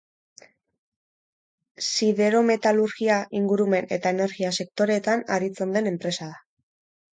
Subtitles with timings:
[1.87, 6.45] Siderometalurgia, ingurumen eta energia sektoreetan aritzen den enpresa da.